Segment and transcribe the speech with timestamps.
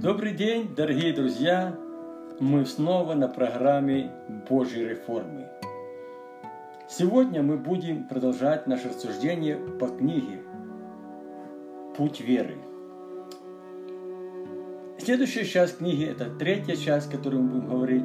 [0.00, 1.74] Добрый день, дорогие друзья!
[2.38, 4.12] Мы снова на программе
[4.48, 5.48] Божьей реформы.
[6.88, 10.42] Сегодня мы будем продолжать наше рассуждение по книге
[11.96, 12.58] «Путь веры».
[15.00, 18.04] Следующая часть книги– это третья часть, которую мы будем говорить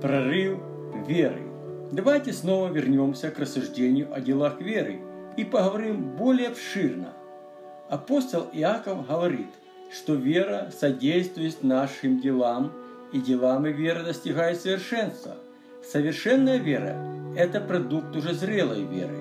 [0.00, 0.60] «Прорыв
[1.08, 1.42] веры».
[1.90, 5.00] Давайте снова вернемся к рассуждению о делах веры
[5.36, 7.14] и поговорим более обширно.
[7.88, 9.48] Апостол Иаков говорит–
[9.92, 12.72] что вера содействует нашим делам,
[13.12, 15.36] и делами вера достигает совершенства.
[15.88, 16.96] Совершенная вера–
[17.36, 19.18] это продукт уже зрелой веры.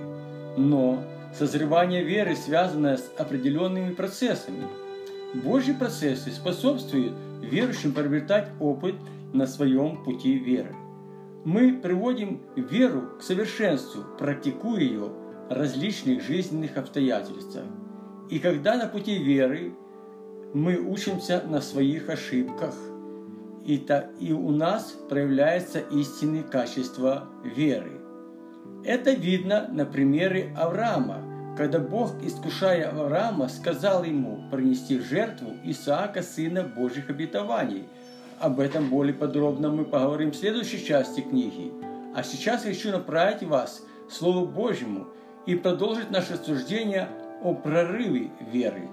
[0.58, 1.04] Но
[1.38, 4.68] созревание веры связано с определенными процессами.
[5.36, 8.96] Божьи процессы способствуют верующим приобретать опыт
[9.32, 10.76] на своем пути веры.
[11.46, 15.10] Мы приводим веру к совершенству, практикуя ее
[15.50, 17.66] в различных жизненных обстоятельствах.
[18.30, 19.74] И когда на пути веры
[20.54, 22.76] мы учимся на своих ошибках,
[23.66, 28.00] и, та, и у нас проявляются истинные качества веры.
[28.84, 36.64] Это видно на примере Авраама, когда Бог, искушая Авраама, сказал ему принести жертву Исаака, сына
[36.64, 37.86] Божьих обетований.
[38.40, 41.72] Об этом более подробно мы поговорим в следующей части книги.
[42.16, 45.08] А сейчас хочу направить вас к Слову Божьему
[45.48, 47.08] и продолжить наше суждение
[47.42, 48.88] о прорыве веры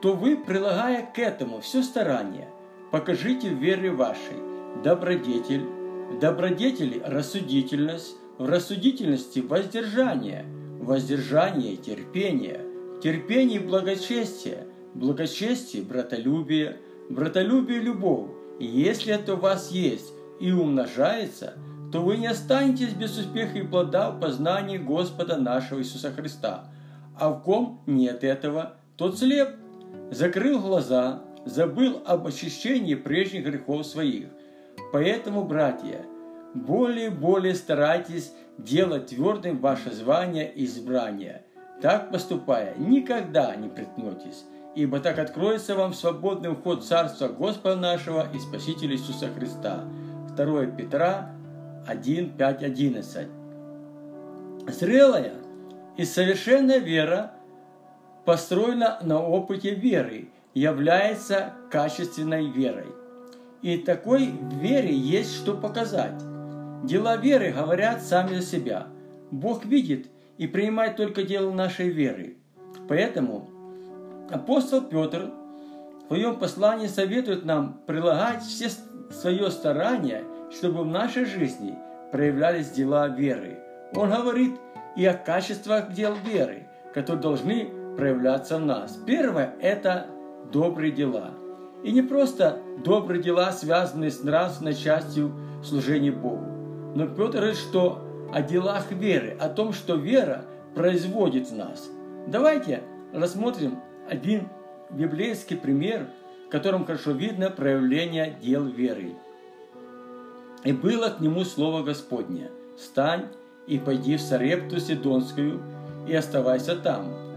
[0.00, 2.48] то вы, прилагая к этому все старание,
[2.90, 4.36] покажите в вере вашей
[4.82, 5.64] добродетель,
[6.10, 10.44] в добродетели рассудительность, в рассудительности воздержание,
[10.80, 12.60] в воздержании терпение,
[12.96, 18.30] в терпении благочестие, в благочестии братолюбие, в братолюбии любовь.
[18.58, 21.54] И если это у вас есть и умножается,
[21.92, 26.64] то вы не останетесь без успеха и плода в познании Господа нашего Иисуса Христа.
[27.18, 29.50] А в ком нет этого, тот слеп–
[30.10, 34.28] закрыл глаза, забыл об очищении прежних грехов своих.
[34.92, 36.04] Поэтому, братья,
[36.54, 41.44] более-более старайтесь делать твердым ваше звание и избрание.
[41.80, 44.44] Так поступая, никогда не приткнетесь,
[44.74, 49.84] ибо так откроется вам свободный вход Царства Господа нашего и Спасителя Иисуса Христа.
[50.36, 51.30] 2 Петра
[51.86, 53.28] 1, 5, 11.
[54.68, 55.34] Зрелая
[55.96, 57.32] и совершенная вера–
[58.24, 62.86] построена на опыте веры, является качественной верой.
[63.62, 66.18] И такой вере есть что показать.
[66.84, 68.86] Дела веры говорят сами за себя.
[69.30, 70.08] Бог видит
[70.38, 72.36] и принимает только дело нашей веры.
[72.88, 73.48] Поэтому
[74.30, 75.30] апостол Петр
[76.04, 78.70] в своем послании советует нам прилагать все
[79.10, 81.76] свое старание, чтобы в нашей жизни
[82.10, 83.58] проявлялись дела веры.
[83.94, 84.56] Он говорит
[84.96, 88.98] и о качествах дел веры, которые должны проявляться в нас.
[89.06, 90.06] Первое– это
[90.52, 91.32] добрые дела.
[91.82, 95.32] И не просто добрые дела, связанные с нравственной частью
[95.64, 96.44] служения Богу.
[96.94, 101.88] Но Петр говорит, что о делах веры, о том, что вера производит в нас.
[102.26, 103.78] Давайте рассмотрим
[104.08, 104.48] один
[104.90, 106.08] библейский пример,
[106.46, 109.14] в котором хорошо видно проявление дел веры.
[110.64, 113.26] «И было к нему слово Господне, «Встань
[113.66, 115.62] и пойди в Сарепту Сидонскую,
[116.06, 117.29] и оставайся там,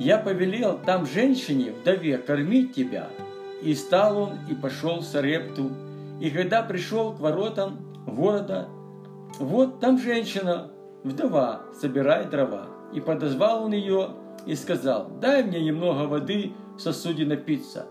[0.00, 3.08] я повелел там женщине, вдове, кормить тебя.
[3.60, 5.70] И стал он и пошел в Сарепту.
[6.22, 8.68] И когда пришел к воротам города,
[9.38, 10.70] вот там женщина,
[11.04, 12.68] вдова, собирает дрова.
[12.94, 14.12] И подозвал он ее
[14.46, 17.86] и сказал, дай мне немного воды в сосуде напиться.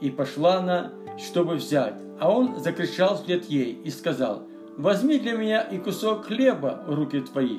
[0.00, 1.94] И пошла она, чтобы взять.
[2.20, 4.44] А он закричал вслед ей и сказал,
[4.76, 7.58] возьми для меня и кусок хлеба в руки твои.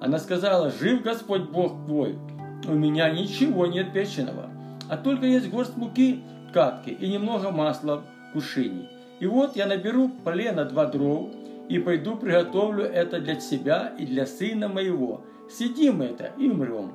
[0.00, 2.18] Она сказала, жив Господь Бог твой,
[2.66, 4.50] у меня ничего нет печеного,
[4.88, 8.88] а только есть горсть муки в катке и немного масла в кушине.
[9.20, 11.28] И вот я наберу полено два дров
[11.68, 15.22] и пойду приготовлю это для себя и для сына моего.
[15.50, 16.94] Сидим это и умрем.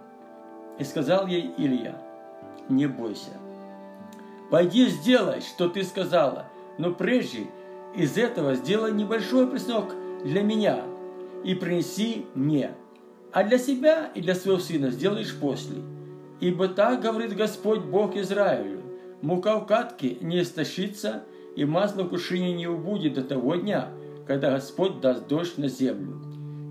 [0.80, 1.96] И сказал ей Илья,
[2.70, 3.32] не бойся.
[4.50, 7.48] Пойди сделай, что ты сказала, но прежде
[7.96, 9.94] из этого сделай небольшой преснок
[10.24, 10.84] для меня
[11.44, 12.72] и принеси мне
[13.34, 15.78] а для себя и для своего сына сделаешь после.
[16.40, 18.82] Ибо так говорит Господь Бог Израилю,
[19.22, 21.24] мука в катке не истощится,
[21.56, 23.90] и масло в кушине не убудет до того дня,
[24.28, 26.22] когда Господь даст дождь на землю.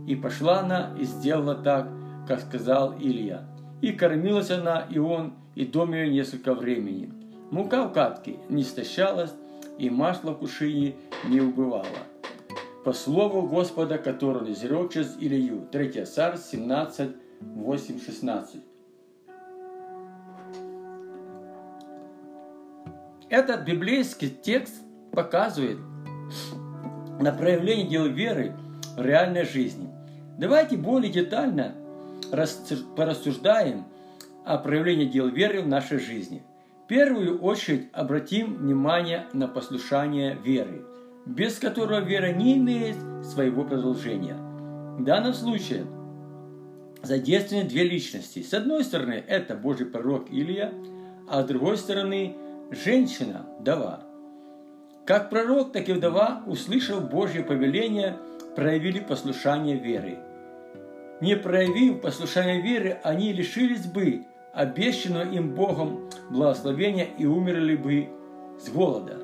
[0.07, 1.89] И пошла она и сделала так,
[2.29, 3.49] как сказал Илья.
[3.81, 7.13] И кормилась она, и он, и дом ее несколько времени.
[7.51, 9.33] Мука в катке не истощалась,
[9.79, 10.95] и масло в кушине
[11.29, 11.87] не убывало
[12.85, 15.69] по слову Господа, который изрек через Илью.
[15.71, 18.61] 3 царь 17, 8, 16.
[23.29, 24.75] Этот библейский текст
[25.13, 25.79] показывает
[27.21, 28.53] на проявление дел веры
[28.97, 29.89] в реальной жизни.
[30.39, 31.75] Давайте более детально
[32.31, 33.85] порассуждаем
[34.45, 36.43] о проявлении дел веры в нашей жизни.
[36.85, 40.85] В первую очередь обратим внимание на послушание веры,
[41.27, 44.37] без которого вера не имеет своего продолжения.
[44.99, 45.87] В данном случае
[47.03, 48.43] задействованы две личности.
[48.43, 50.73] С одной стороны, это Божий пророк Илия,
[51.29, 52.37] а с другой стороны,
[52.71, 54.01] женщина, вдова.
[55.05, 58.19] Как пророк, так и вдова, услышав Божье повеление,
[58.55, 60.19] проявили послушание веры.
[61.21, 68.09] Не проявив послушание веры, они лишились бы обещанного им Богом благословения и умерли бы
[68.61, 69.22] с голода.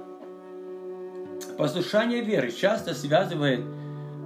[1.59, 3.63] Послушание веры часто связывает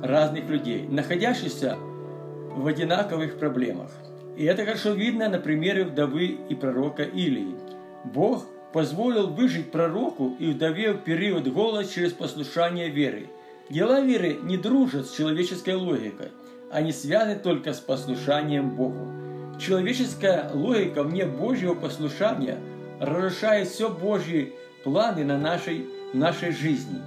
[0.03, 3.91] разных людей, находящихся в одинаковых проблемах.
[4.37, 7.57] И это хорошо видно на примере вдовы и пророка Илии.
[8.05, 8.45] Бог
[8.75, 13.31] позволил выжить пророку и вдове в период голода через послушание веры.
[13.71, 16.33] Дела веры не дружат с человеческой логикой,
[16.71, 19.11] они связаны только с послушанием Богу.
[19.59, 22.59] Человеческая логика вне Божьего послушания
[23.01, 24.53] разрушает все Божьи
[24.85, 27.01] планы на нашей, нашей жизни.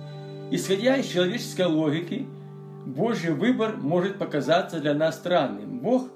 [0.52, 2.28] Исходя из человеческой логики,
[2.86, 5.80] Божий выбор может показаться для нас странным.
[5.80, 6.08] Бог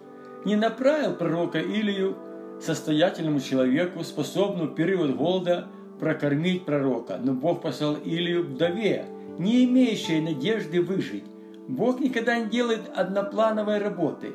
[0.46, 2.16] не направил пророка Илию
[2.62, 5.68] состоятельному человеку, способному в период голода
[6.00, 9.06] прокормить пророка, но Бог послал Илию вдове,
[9.40, 11.26] не имеющей надежды выжить.
[11.68, 14.34] Бог никогда не делает одноплановой работы.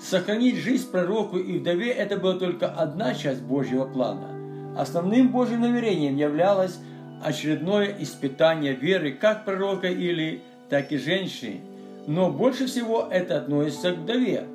[0.00, 4.28] Сохранить жизнь пророку и вдове– это была только одна часть Божьего плана.
[4.76, 6.78] Основным Божьим намерением являлось
[7.22, 11.60] очередное испытание веры как пророка Илии, так и женщины–
[12.06, 14.46] но больше всего это относится к вдове.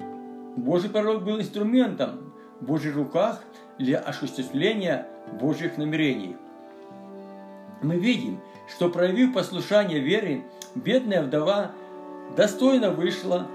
[0.56, 3.44] Божий пророк был инструментом в Божьих руках
[3.78, 5.08] для осуществления
[5.40, 6.38] Божьих намерений.
[7.82, 8.40] Мы видим,
[8.74, 10.44] что проявив послушание веры,
[10.76, 11.72] бедная вдова
[12.38, 13.48] достойно вышла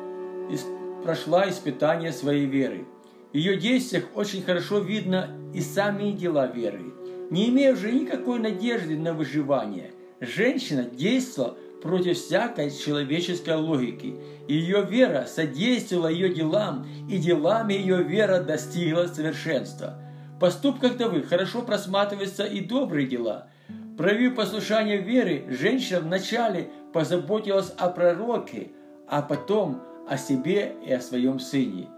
[0.51, 0.57] и
[1.03, 2.87] прошла испытание своей веры.
[3.33, 6.93] В ее действиях очень хорошо видно и сами дела веры.
[7.31, 14.17] Не имея уже никакой надежды на выживание, женщина действовала против всякой человеческой логики.
[14.49, 19.99] Ее вера содействовала ее делам, и делами ее вера достигла совершенства.
[20.37, 23.49] В поступках Давы хорошо просматриваются и добрые дела.
[23.97, 28.71] Проявив послушание веры, женщина вначале позаботилась о пророке,
[29.09, 31.89] а потом о себе и о своем сыне.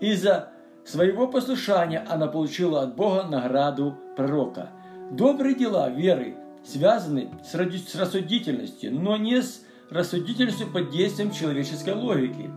[0.00, 0.50] Из-за
[0.84, 4.70] своего послушания она получила от Бога награду пророка.
[5.10, 6.34] Добрые дела веры
[6.64, 7.54] связаны с
[7.94, 12.50] рассудительностью, но не с рассудительностью под действием человеческой логики.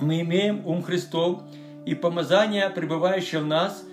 [0.00, 1.42] Мы имеем ум Христов,
[1.84, 3.84] и помазание, пребывающее в нас,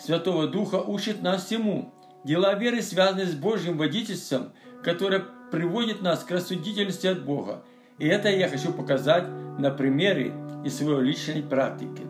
[0.00, 1.92] Святого Духа, учит нас всему.
[2.24, 4.52] Дела веры связаны с Божьим водительством,
[4.82, 7.62] которое приводит нас к рассудительности от Бога.
[7.98, 9.28] И это я хочу показать
[9.58, 10.32] на примере
[10.64, 12.02] из своей личной практики.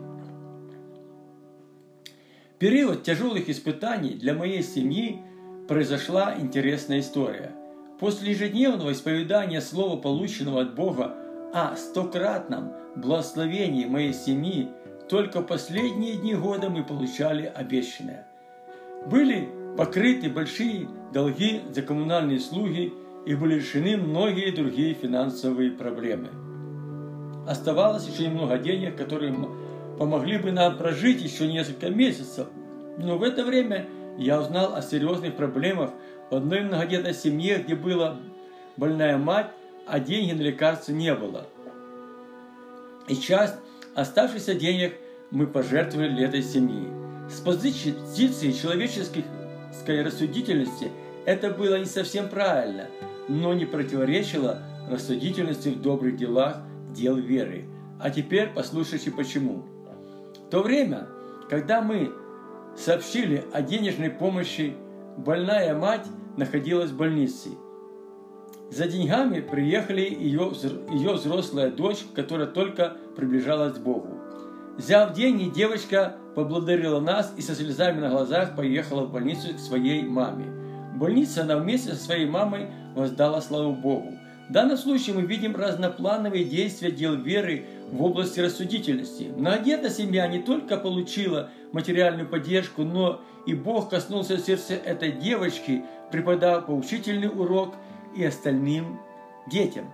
[2.63, 5.19] Период тяжелых испытаний для моей семьи–
[5.67, 7.51] произошла интересная история.
[7.99, 11.13] После ежедневного исповедания слова, полученного от Бога
[11.53, 14.69] о стократном благословении моей семьи,
[15.09, 18.27] только последние дни года мы получали обещанное.
[19.11, 22.93] Были покрыты большие долги за коммунальные услуги
[23.25, 26.29] и были решены многие другие финансовые проблемы.
[27.45, 29.33] Оставалось еще немного денег, которые
[29.97, 32.47] помогли бы нам прожить еще несколько месяцев.
[32.97, 35.91] Но в это время я узнал о серьезных проблемах
[36.29, 38.17] в одной многодетной семье, где была
[38.77, 39.51] больная мать,
[39.87, 41.47] а денег на лекарства не было.
[43.07, 43.55] И часть
[43.95, 44.95] оставшихся денег
[45.31, 46.87] мы пожертвовали для этой семьи.
[47.29, 49.23] С позиции человеческой
[50.03, 50.91] рассудительности
[51.25, 52.87] это было не совсем правильно,
[53.27, 56.57] но не противоречило рассудительности в добрых делах
[56.93, 57.65] дел веры.
[57.99, 59.63] А теперь послушайте почему.
[60.53, 61.07] То время,
[61.49, 62.13] когда мы
[62.77, 64.75] сообщили о денежной помощи.
[65.17, 66.05] Больная мать
[66.37, 67.49] находилась в больнице.
[68.69, 70.51] За деньгами приехали ее,
[70.91, 74.19] ее взрослая дочь, которая только приближалась к Богу.
[74.77, 80.03] Взяв деньги, девочка поблагодарила нас и со слезами на глазах поехала в больницу к своей
[80.03, 80.45] маме.
[80.93, 84.13] В больнице она вместе со своей мамой воздала славу Богу.
[84.49, 89.31] В данном случае мы видим разноплановые действия дел веры в области рассудительности.
[89.35, 96.65] Многодетная семья не только получила материальную поддержку, но и Бог коснулся сердца этой девочки, преподав
[96.65, 97.75] поучительный урок
[98.15, 98.99] и остальным
[99.51, 99.93] детям.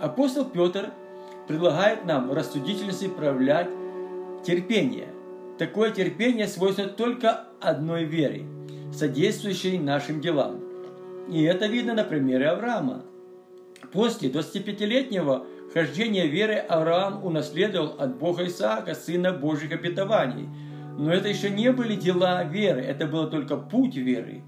[0.00, 0.90] Апостол Петр
[1.46, 3.68] предлагает нам в рассудительности проявлять
[4.44, 5.08] терпение.
[5.56, 8.44] Такое терпение свойственно только одной вере.
[8.92, 10.60] содействующей нашим делам.
[11.28, 13.04] И это видно на примере Авраама.
[13.92, 20.48] После 25-летнего хождения веры Авраам унаследовал от Бога Исаака, сына Божьих обетований.
[20.98, 24.42] Но это еще не были дела веры, это был только путь веры.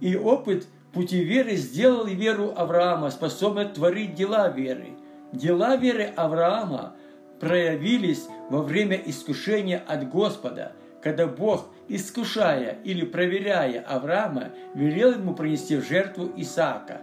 [0.00, 4.90] И опыт пути веры сделал веру Авраама, способной творить дела веры.
[5.32, 6.94] Дела веры Авраама
[7.38, 15.76] проявились во время искушения от Господа, когда Бог, искушая или проверяя Авраама, велел ему принести
[15.76, 17.00] в жертву Исаака.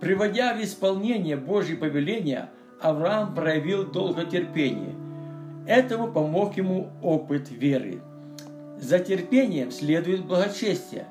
[0.00, 2.50] Приводя в исполнение Божье повеления,
[2.82, 4.94] Авраам проявил долготерпение.
[5.66, 8.00] Этому помог ему опыт веры.
[8.78, 11.06] За терпением следует благочестие.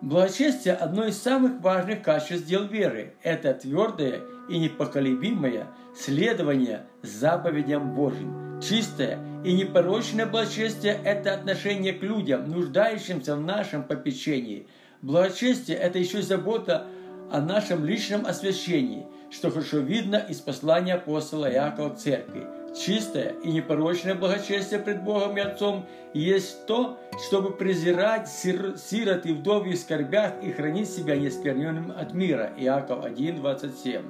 [0.00, 3.14] Благочестие– одно из самых важных качеств дел веры.
[3.22, 8.60] Это твердое и непоколебимое следование заповедям Божьим.
[8.60, 14.66] Чистое и непорочное благочестие– это отношение к людям, нуждающимся в нашем попечении.
[15.02, 16.86] Благочестие– это еще забота
[17.30, 22.46] о нашем личном освящении, что хорошо видно из послания апостола Иакова к церкви.
[22.76, 29.32] Чистое и непорочное благочестие пред Богом и Отцом есть то, чтобы презирать сир, сирот и
[29.32, 32.52] вдовьев в скорбях и хранить себя нескверненным от мира.
[32.56, 34.02] Иаков 1,27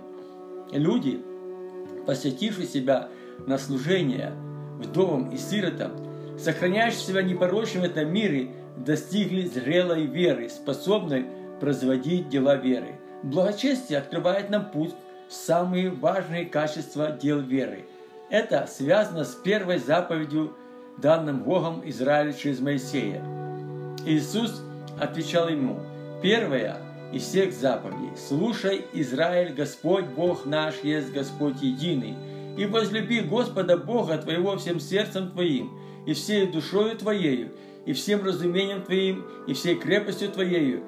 [0.73, 1.23] Люди,
[2.07, 3.09] посвятившие себя
[3.47, 4.33] на служение
[4.79, 5.93] вдовам и сиротам,
[6.39, 11.27] сохраняющие себя непорочным в этом мире, достигли зрелой веры, способной
[11.61, 12.99] производить дела веры.
[13.23, 14.95] Благочестие открывает нам путь
[15.29, 17.85] в самые важные качества дел веры.
[18.31, 20.55] Это связано с первой заповедью,
[20.97, 23.23] данным Богом Израилю через Моисея.
[24.05, 24.63] Иисус
[25.01, 25.81] отвечал ему,
[26.23, 26.77] первая
[27.13, 28.11] из всех заповедей.
[28.17, 32.17] Слушай, Израиль, Господь Бог наш есть Господь единый.
[32.57, 37.53] И возлюби Господа Бога твоего всем сердцем твоим, и всей душою твоею,
[37.87, 40.83] и всем разумением твоим, и всей крепостью твоею.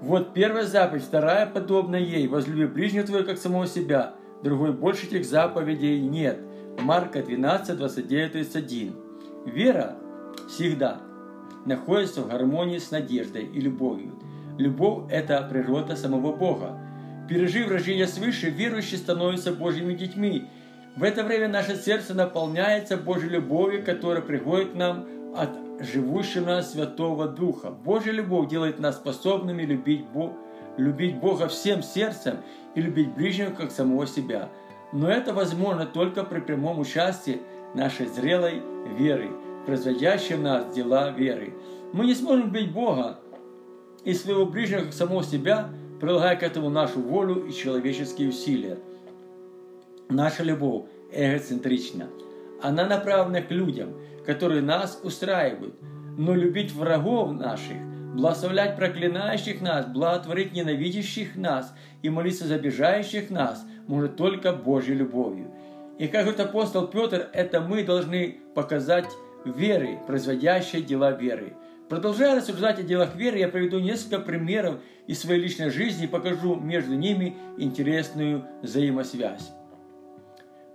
[0.00, 2.26] Вот первая заповедь, вторая подобная ей.
[2.28, 4.14] Возлюби ближнего твоего, как самого себя.
[4.42, 6.38] Другой больше этих заповедей нет.
[6.80, 8.94] Марка 12, 29, 31.
[9.46, 9.96] Вера
[10.48, 11.00] всегда
[11.64, 14.18] находится в гармонии с надеждой и любовью.
[14.58, 16.78] Любовь– это природа самого Бога.
[17.28, 20.44] Пережив рождение свыше, верующие становятся Божьими детьми.
[20.96, 27.28] В это время наше сердце наполняется Божьей любовью, которая приходит к нам от живущего Святого
[27.28, 27.70] Духа.
[27.70, 30.32] Божья любовь делает нас способными любить, Бог,
[30.76, 32.38] любить Бога всем сердцем
[32.74, 34.48] и любить ближнего, как самого себя.
[34.92, 37.40] Но это возможно только при прямом участии
[37.74, 38.62] нашей зрелой
[38.98, 39.30] веры,
[39.66, 41.54] производящей в нас дела веры.
[41.92, 43.18] Мы не сможем любить Бога,
[44.04, 45.68] и своего ближнего как самого себя,
[46.00, 48.78] прилагая к этому нашу волю и человеческие усилия.
[50.08, 52.08] Наша любовь эгоцентрична.
[52.62, 53.94] Она направлена к людям,
[54.26, 55.76] которые нас устраивают.
[56.18, 57.76] Но любить врагов наших,
[58.14, 65.50] благословлять проклинающих нас, благотворить ненавидящих нас и молиться за обижающих нас может только Божьей любовью.
[65.98, 69.08] И как говорит апостол Петр, это мы должны показать
[69.44, 71.54] веры, производящей дела веры–
[71.88, 76.56] Продолжая рассуждать о делах веры, я приведу несколько примеров из своей личной жизни и покажу
[76.56, 79.52] между ними интересную взаимосвязь.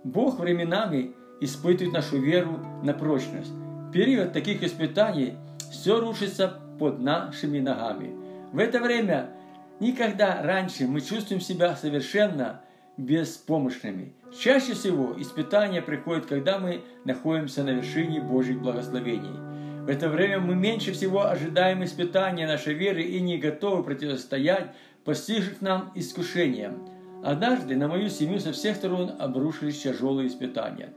[0.04, 1.14] Бог временами
[1.44, 3.50] испытывает нашу веру на прочность.
[3.50, 5.34] В период таких испытаний
[5.70, 8.14] все рушится под нашими ногами.
[8.52, 9.30] В это время
[9.80, 12.62] никогда раньше мы чувствуем себя совершенно
[12.96, 14.14] беспомощными.
[14.38, 19.36] Чаще всего испытания приходят, когда мы находимся на вершине Божьих благословений–
[19.82, 24.70] в это время мы меньше всего ожидаем испытания нашей веры и не готовы противостоять
[25.04, 26.88] постигших нам искушениям.
[27.24, 30.92] Однажды на мою семью со всех сторон обрушились тяжелые испытания.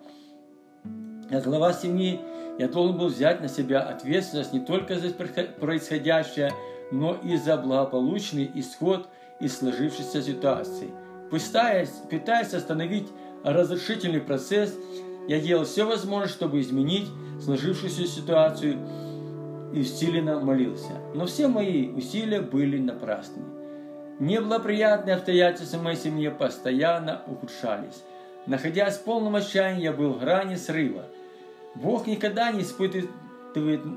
[1.30, 2.20] Как глава семьи
[2.60, 6.52] я должен был взять на себя ответственность не только за происходящее,
[6.92, 9.08] но и за благополучный исход
[9.40, 10.92] из сложившейся ситуации.
[11.32, 13.08] Пытаясь, пытаясь остановить
[13.44, 14.76] разрушительный процесс,
[15.28, 17.08] я делал все возможное, чтобы изменить
[17.44, 18.78] сложившуюся ситуацию
[19.74, 20.92] и усиленно молился.
[21.16, 23.42] Но все мои усилия были напрасны.
[24.20, 28.04] Неблагоприятные обстоятельства моей семьи постоянно ухудшались.
[28.48, 31.06] Находясь в полном отчаянии, я был в грани срыва.
[31.76, 33.10] Бог никогда не испытывает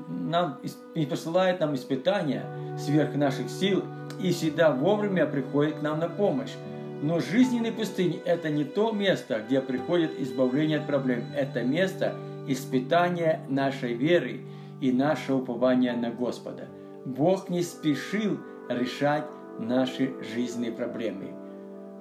[0.07, 0.59] нам,
[0.95, 2.45] не посылает нам испытания
[2.77, 3.83] сверх наших сил
[4.21, 6.53] и всегда вовремя приходит к нам на помощь.
[7.01, 11.23] Но жизненная пустыня– это не то место, где приходит избавление от проблем.
[11.35, 12.15] Это место
[12.47, 14.41] испытания нашей веры
[14.81, 16.67] и нашего упования на Господа.
[17.05, 19.25] Бог не спешил решать
[19.59, 21.33] наши жизненные проблемы,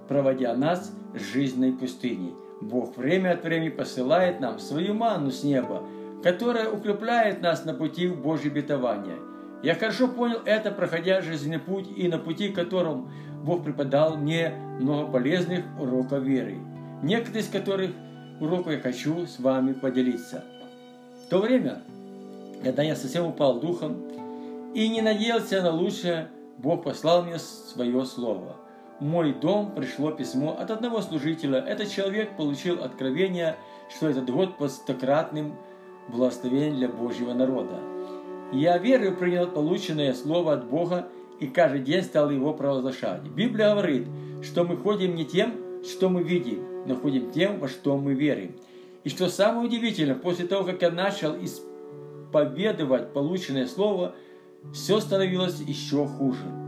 [0.09, 2.34] проводя нас жизненной пустыней.
[2.60, 5.82] Бог время от времени посылает нам свою ману с неба,
[6.22, 9.16] которая укрепляет нас на пути в Божье обетование.
[9.62, 13.10] Я хорошо понял это, проходя жизненный путь и на пути, которым
[13.44, 16.56] Бог преподал мне много полезных уроков веры,
[17.02, 17.90] некоторые из которых
[18.40, 20.44] уроков я хочу с вами поделиться.
[21.25, 21.82] В то время,
[22.62, 24.02] когда я совсем упал духом
[24.75, 28.56] и не надеялся на лучшее, Бог послал мне свое слово.
[29.00, 31.61] Мой дом пришло письмо от одного служителя.
[31.61, 33.57] Этот человек получил откровение,
[33.88, 35.55] что этот год под стократным
[36.09, 37.78] благословением для Божьего народа.
[38.52, 41.07] Я верою принял полученное слово от Бога
[41.38, 43.23] и каждый день стал его провозглашать.
[43.23, 44.09] Библия говорит,
[44.43, 48.57] что мы ходим не тем, что мы видим, но ходим тем, во что мы верим.
[49.05, 54.17] И что самое удивительное, после того, как я начал исповедовать полученное слово,
[54.73, 56.67] все становилось еще хуже.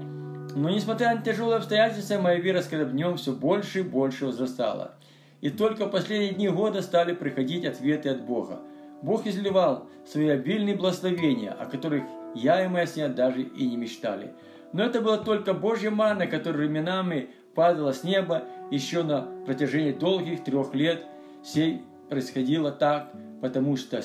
[0.54, 4.92] Но несмотря на тяжелые обстоятельства, моя вера с каждым днем все больше и больше возрастала.
[5.40, 8.60] И только в последние дни года стали приходить ответы от Бога.
[9.02, 12.04] Бог изливал свои обильные благословения, о которых
[12.34, 14.32] я и моя семья даже и не мечтали.
[14.72, 20.44] Но это было только Божья манна, которая временами падала с неба еще на протяжении долгих
[20.44, 21.04] трех лет.
[21.42, 24.02] Все происходило так, потому, что,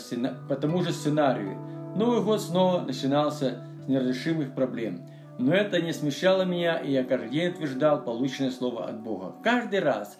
[0.48, 1.58] по тому же сценарию.
[1.96, 5.02] Новый год снова начинался с неразрешимых проблем.
[5.38, 9.36] Но это не смущало меня, и я каждый день утверждал полученное слово от Бога.
[9.44, 10.18] Каждый раз,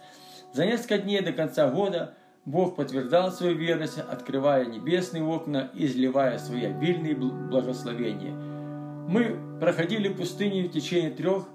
[0.54, 6.38] за несколько дней до конца года, Бог подтверждал свою верность, открывая небесные окна и изливая
[6.38, 8.34] свои обильные благословения.
[9.08, 11.48] Мы проходили пустыню в течение трех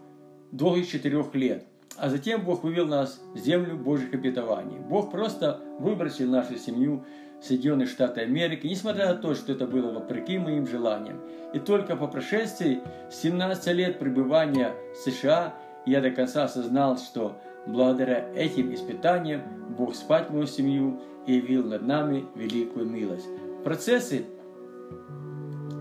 [0.52, 1.64] долгих четырех лет,
[1.96, 4.78] а затем Бог вывел нас в землю Божьих обетований.
[4.78, 7.04] Бог просто выбросил нашу семью
[7.42, 11.20] Соединенные Штаты Америки, несмотря на то, что это было вопреки моим желаниям.
[11.54, 12.80] И только по прошествии
[13.10, 15.54] 17 лет пребывания в США
[15.86, 19.42] я до конца осознал, что благодаря этим испытаниям
[19.76, 23.26] Бог спать мою семью и явил над нами великую милость.
[23.64, 24.24] Процессы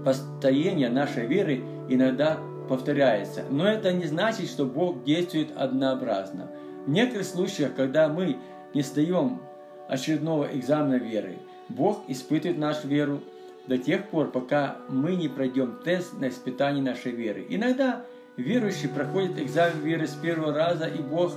[0.06, 6.51] построения нашей веры иногда повторяются, но это не значит, что Бог действует однообразно.
[6.86, 8.38] В некоторых случаях, когда мы
[8.74, 9.42] не сдаем
[9.88, 13.22] очередного экзамена веры, Бог испытывает нашу веру
[13.68, 17.46] до тех пор, пока мы не пройдем тест на испытание нашей веры.
[17.50, 18.05] Иногда
[18.38, 21.34] верующие проходят экзамен веры с первого раза, и Бог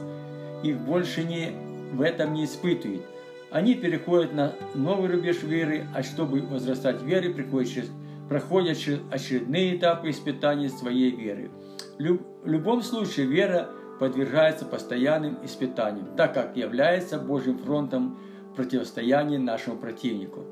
[0.62, 1.52] их больше не
[1.92, 3.02] в этом не испытывает.
[3.50, 7.84] Они переходят на новый рубеж веры, а чтобы возрастать в вере, приходят
[8.28, 8.78] проходят
[9.10, 11.50] очередные этапы испытаний своей веры.
[11.98, 13.68] В любом случае вера
[14.00, 18.18] подвергается постоянным испытаниям, так как является Божьим фронтом
[18.54, 20.44] противостояния нашему противнику.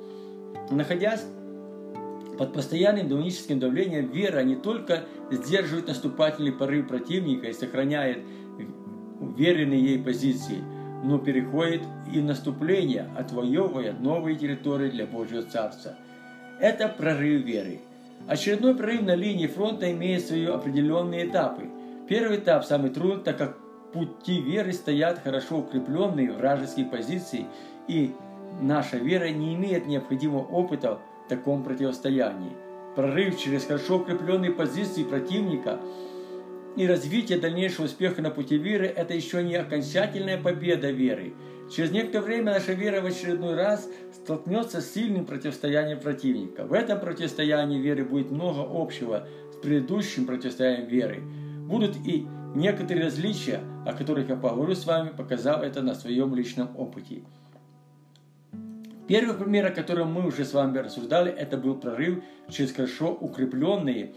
[0.71, 1.25] Находясь
[2.39, 8.21] под постоянным демоническим давлением, вера не только сдерживает наступательный порыв противника и сохраняет
[9.21, 10.63] уверенные ей позиции,
[11.05, 11.83] но переходит
[12.13, 15.97] и в наступление, отвоевывая новые территории для Божьего Царства.
[16.59, 17.81] Это прорыв веры.
[18.27, 21.65] Очередной прорыв на линии фронта имеет свои определенные этапы.
[22.09, 23.59] Первый этап самый трудный, так как
[23.93, 27.47] пути веры стоят хорошо укрепленные вражеские позиции,
[27.89, 28.13] и
[28.61, 32.53] наша вера не имеет необходимого опыта в таком противостоянии.
[32.97, 35.81] Прорыв через хорошо укрепленные позиции противника–
[36.77, 41.35] и развитие дальнейшего успеха на пути веры– это еще не окончательная победа веры.
[41.75, 46.65] Через некоторое время наша вера в очередной раз столкнется с сильным противостоянием противника.
[46.65, 51.23] В этом противостоянии веры будет много общего с предыдущим противостоянием веры.
[51.69, 56.77] Будут и некоторые различия, о которых я поговорю с вами, показав это на своем личном
[56.77, 57.23] опыте.
[59.11, 64.15] Первый пример, о котором мы уже с вами рассуждали, это был прорыв через хорошо укрепленные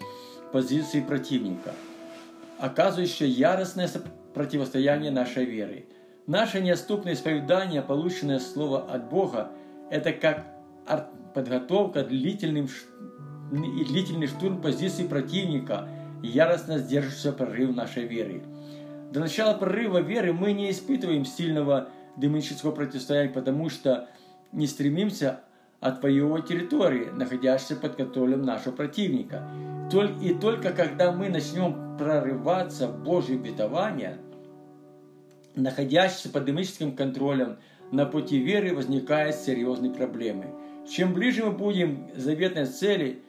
[0.51, 1.73] позиции противника–
[2.59, 3.89] оказывающее яростное
[4.33, 5.85] противостояние нашей веры.
[6.27, 9.49] Наше неотступное исповедание, полученное слово от Бога,
[9.89, 10.45] это как
[11.33, 12.69] подготовка длительным,
[13.51, 15.89] и длительный штурм позиции противника,
[16.21, 18.43] яростно сдерживающего прорыв нашей веры.
[19.11, 24.07] До начала прорыва веры мы не испытываем сильного демонического противостояния, потому что
[24.53, 25.41] не стремимся
[25.79, 29.49] отвоевывать территории, находящиеся под контролем нашего противника.
[30.21, 34.17] И только когда мы начнем прорываться в Божье обетование,
[35.55, 37.57] находящиеся под демоническим контролем,
[37.91, 40.45] на пути веры возникают серьезные проблемы.
[40.89, 43.21] Чем ближе мы будем к заветной цели,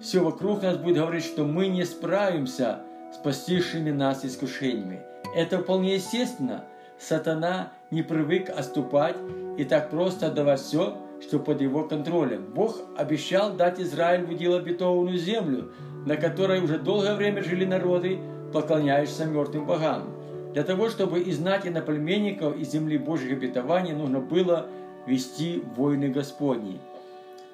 [0.00, 2.80] все вокруг нас будет говорить, что мы не справимся
[3.12, 5.02] с постигшими нас искушениями.
[5.34, 6.64] Это вполне естественно.
[6.98, 9.16] Сатана не привык отступать
[9.60, 12.46] и так просто отдавать все, что под его контролем.
[12.54, 15.70] Бог обещал дать Израилю в удел обетованную землю,
[16.06, 18.18] на которой уже долгое время жили народы,
[18.54, 20.14] поклоняющиеся мертвым богам.
[20.54, 24.66] Для того, чтобы изгнать иноплеменников из земли Божьих обетований, нужно было
[25.06, 26.80] вести войны Господни.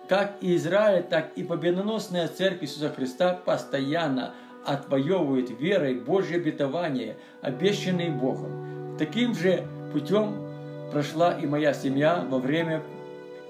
[0.08, 8.10] как и Израиль, так и победоносная Церковь Иисуса Христа постоянно отвоевывает верой Божье обетование, обещанные
[8.10, 8.96] Богом.
[8.96, 10.45] Таким же путем
[10.90, 12.82] прошла и моя семья во время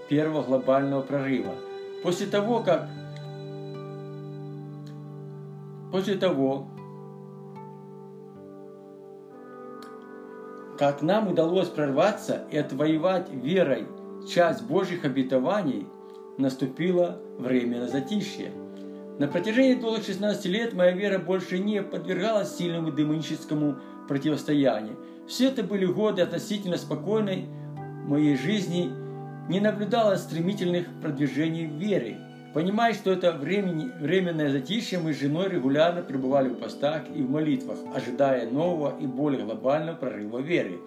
[0.09, 1.55] первого глобального прорыва.
[2.03, 2.89] После того, как
[5.91, 6.69] после того,
[10.79, 13.87] как нам удалось прорваться и отвоевать верой
[14.29, 15.87] часть Божьих обетований,
[16.39, 18.53] наступило время затишья.
[19.19, 24.97] На протяжении долгих 16 лет моя вера больше не подвергалась сильному демоническому противостоянию.
[25.27, 27.47] Все это были годы относительно спокойной
[28.07, 28.91] моей жизни,
[29.49, 32.19] не наблюдалось стремительных продвижений в вере.
[32.55, 37.31] Понимая, что это времени, временное затишье, мы с женой регулярно пребывали в постах и в
[37.31, 40.81] молитвах, ожидая нового и более глобального прорыва веры.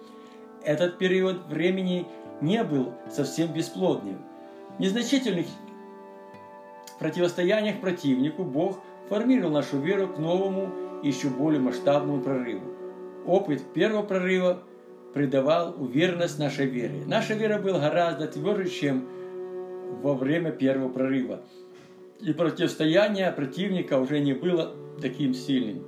[0.64, 2.06] Этот период времени
[2.40, 4.18] не был совсем бесплодным.
[4.76, 5.46] В незначительных
[6.98, 10.70] противостояниях противнику Бог формировал нашу веру к новому
[11.02, 12.79] и еще более масштабному прорыву.
[13.26, 14.62] Опыт первого прорыва
[15.14, 17.02] придавал уверенность нашей вере.
[17.06, 19.08] Наша вера была гораздо тверже, чем
[20.02, 21.40] во время первого прорыва.
[22.20, 25.84] И противостояние противника уже не было таким сильным.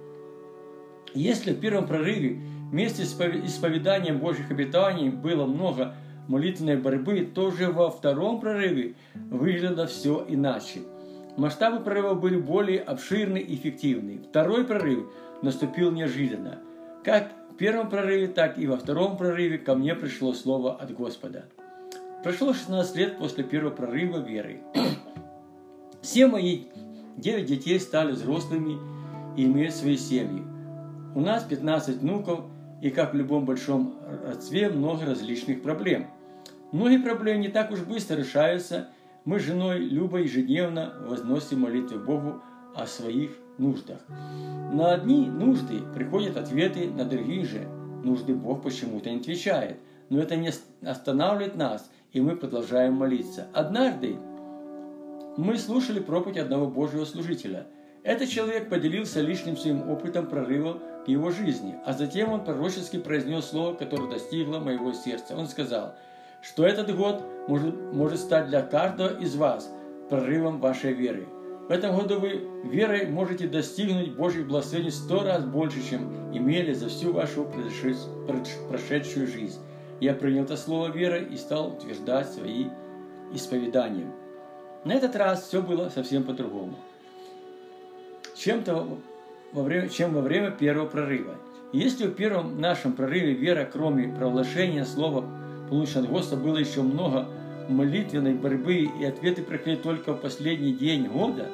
[1.15, 2.41] Если в первом прорыве
[2.71, 5.95] вместе с исповеданием Божьих обетований было много
[6.27, 10.81] молитвенной борьбы, то же во втором прорыве выглядело все иначе.
[11.37, 14.23] Масштабы прорыва были более обширны и эффективны.
[14.29, 15.07] Второй прорыв
[15.43, 16.61] наступил неожиданно.
[17.05, 21.47] Как в первом прорыве, так и во втором прорыве ко мне пришло слово от Господа–
[22.23, 24.61] Прошло 16 лет после первого прорыва веры.
[26.03, 26.67] Все мои
[27.17, 28.79] 9 детей стали взрослыми
[29.37, 30.45] и имеют свои семьи.
[31.17, 32.45] У нас 15 внуков,
[32.81, 36.07] и как в любом большом родстве, много различных проблем.
[36.71, 38.91] Многие проблемы не так уж быстро решаются.
[39.25, 42.41] Мы с женой Любой ежедневно возносим молитвы Богу
[42.77, 44.01] о своих нуждах.
[44.73, 47.69] На одни нужды приходят ответы, на другие же
[48.03, 49.79] нужды Бог почему-то не отвечает.
[50.09, 50.51] Но это не
[50.83, 53.49] останавливает нас– и мы продолжаем молиться.
[53.53, 54.17] Однажды
[55.37, 57.67] мы слушали проповедь одного Божьего служителя.
[58.05, 63.47] Этот человек поделился личным своим опытом прорыва в его жизни, а затем он пророчески произнес
[63.47, 65.37] слово, которое достигло моего сердца.
[65.37, 65.95] Он сказал,
[66.43, 69.73] что этот год может, может стать для каждого из вас
[70.11, 71.27] прорывом вашей веры.
[71.73, 76.91] В этом году вы верой можете достигнуть Божьих благословений сто раз больше, чем имели за
[76.91, 77.51] всю вашу
[78.69, 79.59] прошедшую жизнь.
[79.99, 82.67] Я принял это слово веры и стал утверждать свои
[83.33, 84.13] исповедания.
[84.85, 86.77] На этот раз все было совсем по-другому.
[88.37, 88.99] Чем-то
[89.55, 91.37] во время, чем во время первого прорыва.
[91.73, 95.25] Если в первом нашем прорыве вера, кроме провозглашения слова,
[95.71, 97.29] полученного от Господа, было еще много
[97.71, 101.49] молитвенной борьбы, и ответы приходили только в последний день года,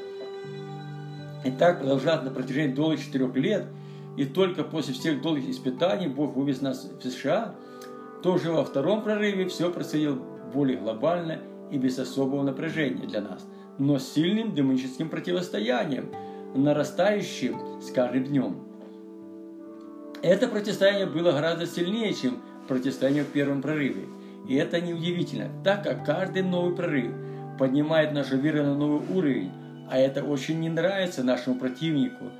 [1.48, 3.66] и так продолжалось на протяжении долгих четырех лет,
[4.16, 7.54] и только после всех долгих испытаний Бог вывез нас в США–
[8.22, 10.18] то уже во втором прорыве все происходило
[10.52, 11.38] более глобально
[11.70, 13.46] и без особого напряжения для нас,
[13.78, 16.10] но с сильным демоническим противостоянием,
[16.54, 18.56] нарастающим с каждым днем.
[20.22, 24.06] Это противостояние было гораздо сильнее, чем противостояние в первом прорыве.
[24.48, 27.12] И это неудивительно, так как каждый новый прорыв
[27.58, 29.52] поднимает нашу веру на новый уровень,
[29.90, 32.30] а это очень не нравится нашему противнику.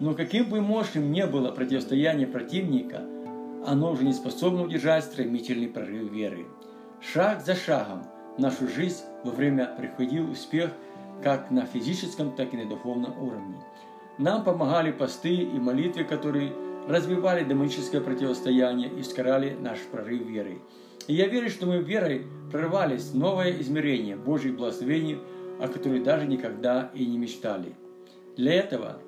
[0.00, 3.02] Но каким бы мощным ни было противостояние противника–
[3.66, 6.46] оно уже не способно удержать стремительный прорыв веры.
[7.00, 8.04] Шаг за шагом
[8.36, 10.70] в нашу жизнь во время приходил успех
[11.22, 13.56] как на физическом, так и на духовном уровне.
[14.18, 16.52] Нам помогали посты и молитвы, которые
[16.88, 20.60] развивали демоническое противостояние и ускоряли наш прорыв веры.
[21.08, 25.18] И я верю, что мы верой прорвались в новое измерение Божьих благословений,
[25.60, 27.74] о которых даже никогда и не мечтали.
[28.36, 28.98] Для этого,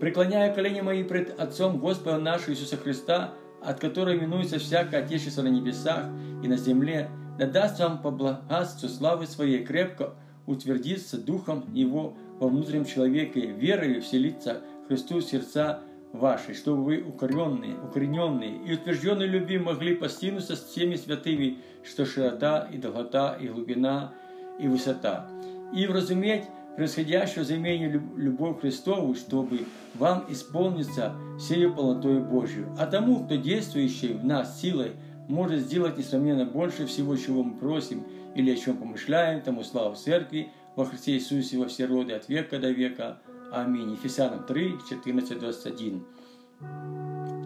[0.00, 5.48] преклоняя колени мои пред Отцом Господа нашего Иисуса Христа, от которой минуется всякое Отечество на
[5.48, 6.06] небесах
[6.42, 10.14] и на земле, да даст вам по богатству славы своей крепко
[10.46, 15.80] утвердиться Духом Его во внутреннем человеке, верою вселиться Христу в сердца
[16.12, 22.68] ваши, чтобы вы укоренные, укорененные и утвержденные любви могли постигнуться с всеми святыми, что широта
[22.72, 24.14] и долгота и глубина
[24.60, 25.28] и высота,
[25.72, 26.44] и вразуметь
[26.76, 29.60] превосходящего за любовь Христову, чтобы
[29.94, 32.74] вам исполниться всею полнотой Божью.
[32.78, 34.92] А тому, кто действующий в нас силой,
[35.28, 40.50] может сделать несравненно больше всего, чего мы просим или о чем помышляем, тому славу Церкви
[40.76, 43.18] во Христе Иисусе во все роды от века до века.
[43.52, 43.92] Аминь.
[43.92, 46.04] Ефесянам 3, 14, 21.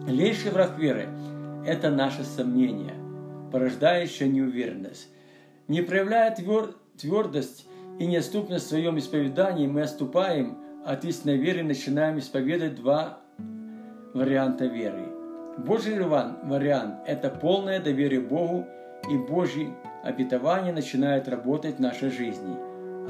[0.07, 1.07] Лейший враг веры–
[1.65, 2.95] это наше сомнение,
[3.51, 5.09] порождающее неуверенность.
[5.67, 7.68] Не проявляя твер, твердость
[7.99, 13.19] и неотступно в своем исповедании мы отступаем от истинной веры и начинаем исповедать два
[14.13, 15.05] варианта веры.
[15.57, 18.65] Божий вариант– это полное доверие Богу,
[19.11, 22.55] и Божьи обетования начинают работать в нашей жизни.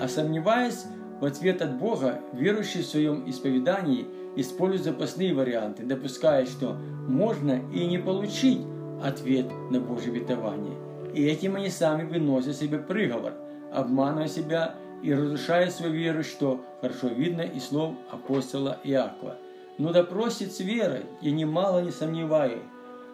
[0.01, 0.85] А сомневаясь
[1.21, 6.75] в ответ от Бога, верующий в своем исповедании использует запасные варианты, допуская, что
[7.07, 8.61] можно и не получить
[9.03, 10.75] ответ на Божье обетование.
[11.13, 13.33] И этим они сами выносят себе приговор,
[13.71, 19.37] обманывая себя и разрушая свою веру, что хорошо видно из слов апостола Иакова.
[19.77, 22.61] Но да просит с верой, и немало не сомневаюсь,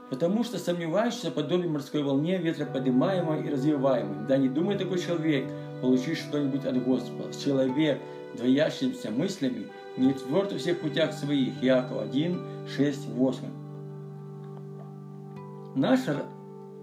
[0.10, 4.28] потому что сомневаешься подобие морской волне, ветра поднимаемой и развиваемой.
[4.28, 5.46] Да не думай такой человек,
[5.82, 7.34] получишь что-нибудь от Господа.
[7.34, 8.00] Человек,
[8.36, 11.64] двоящимся мыслями, не тверд во всех путях своих.
[11.64, 13.42] Иаков 1, 6, 8.
[15.76, 16.24] Наша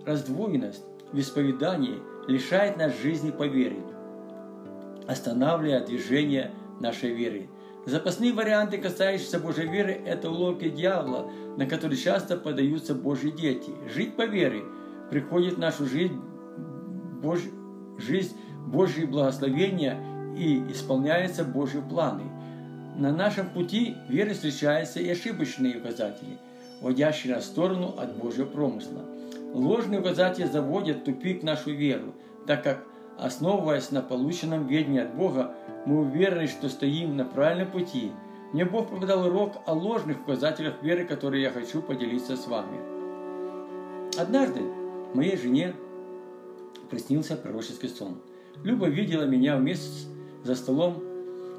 [0.04, 3.82] раздвоенность в исповедании лишает нас жизни по вере,
[5.06, 7.48] останавливая движение нашей веры.
[7.85, 13.72] Запасные варианты, касающиеся Божьей веры, это уловки дьявола, на которые часто подаются Божьи дети.
[13.92, 14.62] Жить по вере
[15.11, 16.20] приходит в нашу жизнь,
[17.20, 17.42] Божь...
[17.98, 19.98] жизнь Божьи благословения
[20.37, 22.22] и исполняются Божьи планы.
[22.96, 26.38] На нашем пути веры встречаются и ошибочные указатели,
[26.80, 29.00] вводящие нас в сторону от Божьего промысла.
[29.52, 32.14] Ложные указатели заводят в тупик нашу веру,
[32.46, 32.84] так как,
[33.18, 38.12] основываясь на полученном ведении от Бога, мы уверены, что стоим на правильном пути.
[38.52, 42.78] Мне Бог преподал урок о ложных указателях веры, которые я хочу поделиться с вами.
[44.18, 44.60] Однажды
[45.14, 45.74] моей жене
[46.90, 48.22] приснился пророческий сон.
[48.62, 50.06] Люба видела меня вместе
[50.44, 51.02] за столом,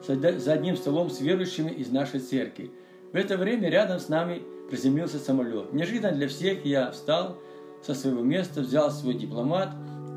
[0.07, 2.71] за одним столом с верующими из нашей церкви.
[3.11, 5.73] В это время рядом с нами приземлился самолет.
[5.73, 7.37] Неожиданно для всех я встал
[7.85, 9.69] со своего места, взял свой дипломат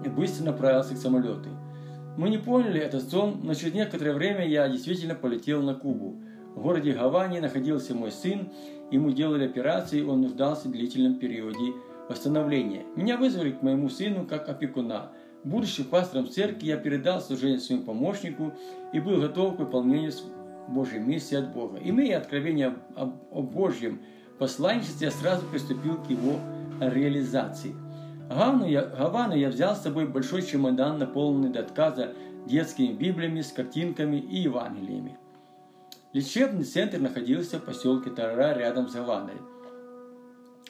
[0.05, 1.51] и быстро направился к самолету.
[2.17, 6.17] Мы не поняли этот сон, но через некоторое время я действительно полетел на Кубу.
[6.55, 8.49] В городе Гавани находился мой сын,
[8.91, 11.75] ему делали операции, он нуждался в длительном периоде
[12.09, 12.85] восстановления.
[12.97, 15.11] Меня вызвали к моему сыну как опекуна.
[15.45, 18.55] Будучи пастором церкви, я передал служение своему помощнику
[18.93, 20.13] и был готов к выполнению
[20.69, 21.79] Божьей миссии от Бога.
[21.83, 24.01] Имея откровение о Божьем
[24.39, 26.39] посланничестве, я сразу приступил к его
[26.81, 27.75] реализации.
[28.29, 32.13] Гавану я, Гавану я взял с собой большой чемодан, наполненный до отказа
[32.47, 35.17] детскими библиями с картинками и евангелиями.
[36.13, 39.35] Лечебный центр находился в поселке Тарара рядом с Гаваной.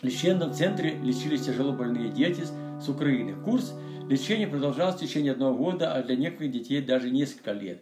[0.01, 2.43] В лечебном центре лечились тяжело больные дети
[2.81, 3.35] с Украины.
[3.45, 3.75] Курс
[4.09, 7.81] лечения продолжался в течение одного года, а для некоторых детей даже несколько лет.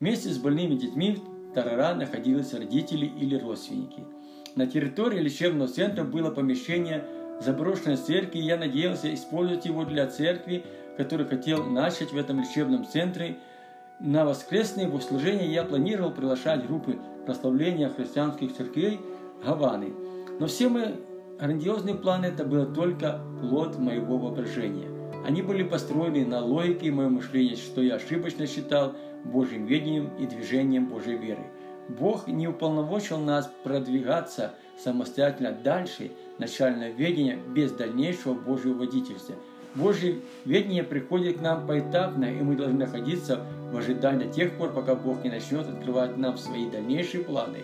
[0.00, 4.04] Вместе с больными детьми в Тарара находились родители или родственники.
[4.56, 7.04] На территории лечебного центра было помещение
[7.40, 10.64] заброшенной церкви, я надеялся использовать его для церкви,
[10.96, 13.38] который хотел начать в этом лечебном центре.
[14.00, 19.00] На воскресные богослужения я планировал приглашать группы прославления христианских церквей
[19.44, 19.92] Гаваны.
[20.38, 20.94] Но все мои
[21.38, 24.88] грандиозные планы это было только плод моего воображения.
[25.24, 30.86] Они были построены на логике моего мышления, что я ошибочно считал Божьим ведением и движением
[30.88, 31.44] Божьей веры.
[31.88, 39.34] Бог не уполномочил нас продвигаться самостоятельно дальше начальное ведение без дальнейшего Божьего водительства.
[39.74, 44.94] Божье ведение приходит к нам поэтапно, и мы должны находиться в ожидании тех пор, пока
[44.94, 47.58] Бог не начнет открывать нам свои дальнейшие планы.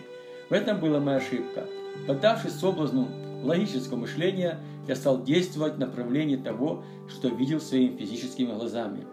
[0.49, 1.65] В этом была моя ошибка.
[2.07, 3.07] Поддавшись соблазну
[3.43, 9.05] логического мышления, я стал действовать в направлении того, что видел своими физическими глазами.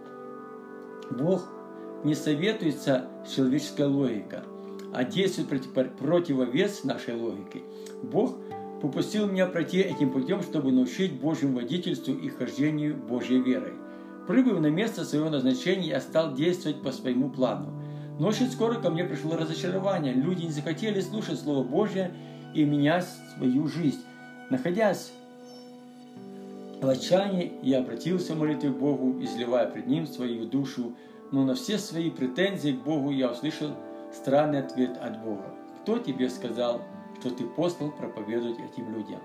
[1.11, 1.47] Бог
[2.03, 4.41] не советуется с человеческой логикой,
[4.95, 7.61] а действует против, противовес нашей логике.
[8.03, 8.37] Бог
[8.87, 13.73] попустил меня пройти этим путем, чтобы научить Божьему водительству и хождению Божьей верой.
[14.29, 17.73] Прибыв на место своего назначения, я стал действовать по своему плану.
[18.21, 20.15] Но очень скоро ко мне пришло разочарование.
[20.15, 22.13] Люди не захотели слушать Слово Божье
[22.55, 24.03] и менять свою жизнь.
[24.51, 25.13] Находясь
[26.81, 30.93] в отчаянии, я обратился в молитве к Богу, изливая пред Ним свою душу,
[31.33, 33.71] но на все свои претензии к Богу я услышал
[34.13, 35.55] странный ответ от Бога.
[35.83, 36.83] Кто тебе сказал,
[37.21, 39.21] что ты послал проповедовать этим людям?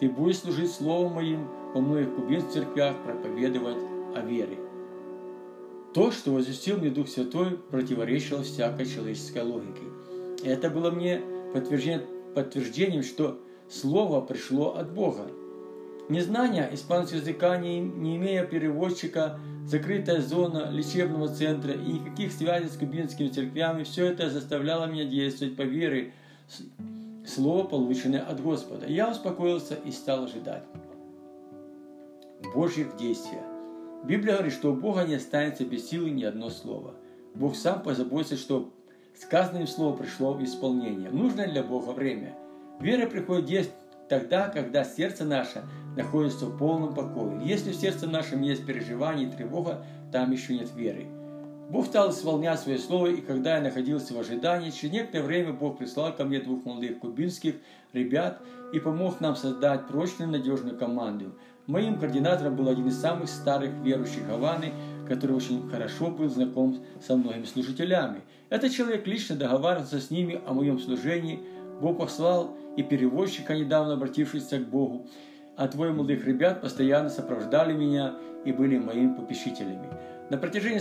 [0.00, 3.78] Ты будешь служить Словом Моим во многих кубинских церквях, проповедовать
[4.14, 4.58] о вере.
[5.94, 9.84] То, что возвестил мне Дух Святой, противоречило всякой человеческой логике.
[10.44, 11.22] Это было мне
[12.34, 15.30] подтверждением, что Слово пришло от Бога.
[16.08, 22.76] Незнание испанского языка, не, не имея переводчика, закрытая зона лечебного центра и никаких связей с
[22.76, 26.12] кубинскими церквями, все это заставляло меня действовать по вере,
[27.26, 28.86] слово, полученное от Господа.
[28.86, 30.62] Я успокоился и стал ожидать
[32.54, 33.38] Божьих действий.
[34.04, 36.94] Библия говорит, что у Бога не останется без силы ни одно слово.
[37.34, 38.70] Бог сам позаботится, что
[39.14, 41.10] сказанное слово пришло в исполнение.
[41.10, 42.36] Нужно для Бога время.
[42.80, 45.64] Вера приходит действовать тогда, когда сердце наше
[45.96, 47.40] находится в полном покое.
[47.44, 51.06] Если в сердце нашем есть переживание и тревога, там еще нет веры.
[51.68, 55.78] Бог стал исполнять свое слово, и когда я находился в ожидании, через некоторое время Бог
[55.78, 57.56] прислал ко мне двух молодых кубинских
[57.92, 58.40] ребят
[58.72, 61.32] и помог нам создать прочную надежную команду.
[61.66, 64.72] Моим координатором был один из самых старых верующих Гаваны,
[65.08, 68.20] который очень хорошо был знаком со многими служителями.
[68.48, 71.40] Этот человек лично договаривался с ними о моем служении.
[71.80, 75.08] Бог послал и переводчика, недавно обратившийся к Богу.
[75.56, 79.88] А двое молодых ребят постоянно сопровождали меня и были моими попечителями.
[80.30, 80.78] На протяжении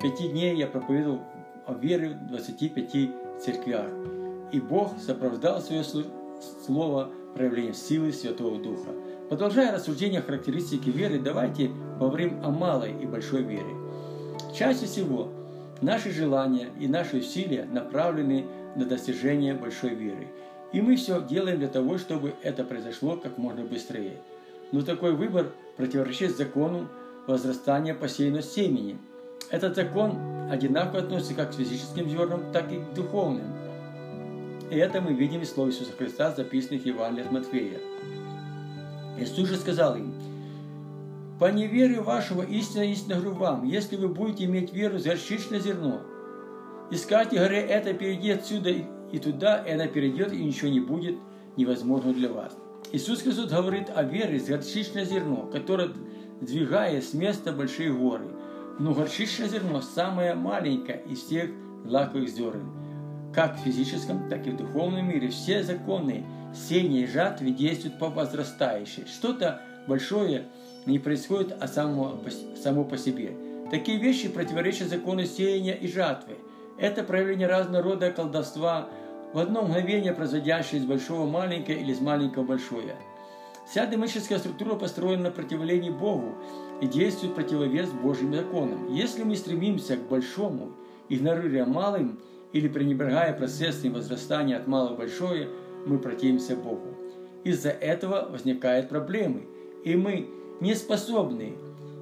[0.00, 1.22] 45 дней я проповедовал
[1.66, 3.86] о вере в 25 церквях.
[4.52, 5.84] И Бог сопровождал свое
[6.66, 8.90] слово проявлением силы Святого Духа.
[9.28, 13.74] Продолжая рассуждение о характеристике веры, давайте поговорим о малой и большой вере.
[14.54, 15.32] Чаще всего
[15.80, 18.44] наши желания и наши усилия направлены
[18.76, 20.28] на достижение большой веры.
[20.72, 24.18] И мы все делаем для того, чтобы это произошло как можно быстрее.
[24.72, 26.88] Но такой выбор противоречит закону
[27.26, 28.98] возрастания посеянного семени.
[29.50, 30.16] Этот закон
[30.50, 33.46] одинаково относится как к физическим зернам, так и к духовным.
[34.70, 37.80] И это мы видим из слов Иисуса Христа, записанных в Евангелии от Матфея.
[39.18, 40.12] Иисус же сказал им,
[41.38, 46.00] «По неверию вашего истинно, истинно говорю вам, если вы будете иметь веру за горчичное зерно,
[46.90, 51.16] искать и горе это перейди отсюда и туда, и она перейдет, и ничего не будет
[51.56, 52.56] невозможно для вас».
[52.92, 55.90] Иисус Христос говорит о вере с горчичное зерно, которое
[56.40, 58.26] двигает с места большие горы.
[58.78, 61.50] Но горчичное зерно самое маленькое из всех
[61.84, 62.70] злаковых зерен.
[63.34, 68.08] Как в физическом, так и в духовном мире все законы сеяния и жатвы действуют по
[68.08, 69.04] возрастающей.
[69.06, 70.46] Что-то большое
[70.84, 72.20] не происходит а само,
[72.62, 73.32] само по себе.
[73.70, 76.36] Такие вещи противоречат закону сеяния и жатвы.
[76.78, 78.88] Это проявление разного рода колдовства,
[79.32, 82.96] в одно мгновение производящее из большого маленькое или из маленького большое.
[83.68, 86.36] Вся демоническая структура построена на противлении Богу
[86.80, 88.92] и действует противовес Божьим законам.
[88.92, 90.70] Если мы стремимся к большому,
[91.08, 92.20] игнорируя малым
[92.52, 95.48] или пренебрегая процессом возрастания от малого большое,
[95.84, 96.96] мы противимся Богу.
[97.42, 99.46] Из-за этого возникают проблемы,
[99.84, 100.28] и мы
[100.60, 101.54] не способны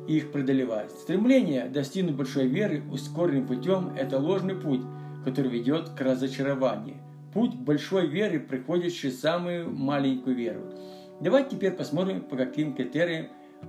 [0.06, 0.90] их преодолевать.
[0.90, 4.82] Стремление достигнуть большой веры ускоренным путем– это ложный путь,
[5.24, 6.96] который ведет к разочарованию.
[7.32, 10.60] Путь большой веры приходит через самую маленькую веру.
[11.24, 13.28] Давайте теперь посмотрим, по каким критериям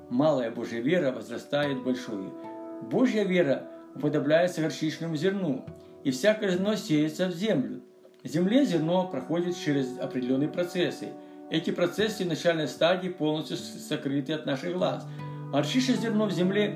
[0.09, 2.33] малая Божья вера возрастает большую.
[2.91, 5.65] Божья вера уподобляется горчичному зерну,
[6.03, 7.81] и всякое зерно сеется в землю.
[8.21, 11.13] В земле зерно проходит через определенные процессы.
[11.49, 15.07] Эти процессы в начальной стадии полностью сокрыты от наших глаз.
[15.53, 16.75] Горчичное зерно в земле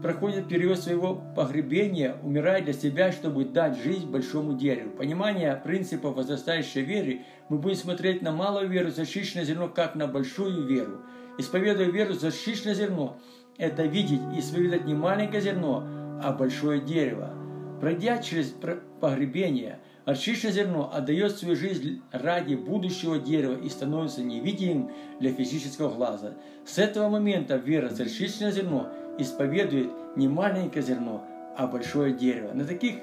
[0.00, 4.90] проходит период своего погребения, умирая для себя, чтобы дать жизнь большому дереву.
[4.90, 10.66] Понимание принципа возрастающей веры, мы будем смотреть на малую веру, защищенное зерно, как на большую
[10.66, 11.02] веру.
[11.36, 13.18] Исповедуя веру, защищенное зерно–
[13.58, 15.84] это видеть и исповедать не маленькое зерно,
[16.22, 17.34] а большое дерево.
[17.80, 18.54] Пройдя через
[19.00, 26.34] погребение, горчичное зерно отдает свою жизнь ради будущего дерева и становится невидимым для физического глаза.
[26.64, 28.88] С этого момента вера в горчичное зерно–
[29.20, 31.24] исповедует не маленькое зерно,
[31.56, 32.52] а большое дерево.
[32.52, 32.96] На таких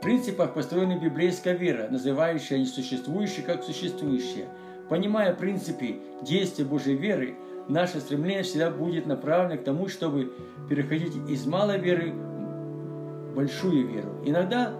[0.00, 4.48] принципах построена библейская вера, называющая несуществующее как существующее.
[4.88, 7.36] Понимая принципы действия Божьей веры,
[7.68, 10.32] наше стремление всегда будет направлено к тому, чтобы
[10.68, 14.22] переходить из малой веры в большую веру.
[14.24, 14.72] Иногда